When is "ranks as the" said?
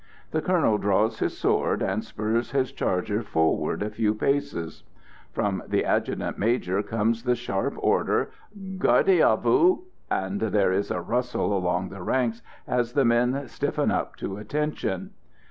12.01-13.05